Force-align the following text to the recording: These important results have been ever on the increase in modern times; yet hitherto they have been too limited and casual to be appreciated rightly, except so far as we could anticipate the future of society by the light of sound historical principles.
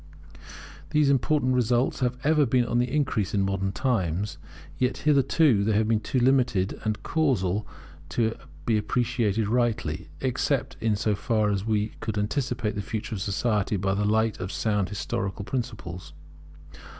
These 0.89 1.11
important 1.11 1.53
results 1.53 1.99
have 1.99 2.19
been 2.23 2.31
ever 2.31 2.45
on 2.67 2.79
the 2.79 2.91
increase 2.91 3.35
in 3.35 3.41
modern 3.43 3.71
times; 3.71 4.39
yet 4.79 4.97
hitherto 5.05 5.63
they 5.63 5.73
have 5.73 5.87
been 5.87 5.99
too 5.99 6.17
limited 6.19 6.81
and 6.83 7.03
casual 7.03 7.67
to 8.09 8.33
be 8.65 8.79
appreciated 8.79 9.47
rightly, 9.47 10.09
except 10.19 10.77
so 10.95 11.13
far 11.13 11.51
as 11.51 11.65
we 11.67 11.89
could 11.99 12.17
anticipate 12.17 12.73
the 12.73 12.81
future 12.81 13.13
of 13.13 13.21
society 13.21 13.77
by 13.77 13.93
the 13.93 14.03
light 14.03 14.39
of 14.39 14.51
sound 14.51 14.89
historical 14.89 15.45
principles. 15.45 16.13